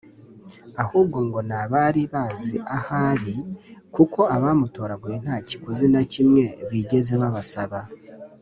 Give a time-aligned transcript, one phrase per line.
[0.83, 3.35] ahubwo ngo ni abari bazi aho ari
[3.95, 7.79] kuko abamutoraguye nta kiguzi na kimwe bigeze babasaba